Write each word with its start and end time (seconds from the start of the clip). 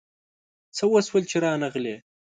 څه 0.75 0.83
وشول 0.93 1.23
چي 1.29 1.37
رانغلې؟ 1.43 1.95